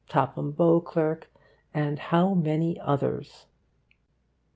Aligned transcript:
Topham 0.09 0.51
Beauclerk, 0.53 1.25
and 1.75 1.99
how 1.99 2.33
many 2.33 2.79
others! 2.79 3.45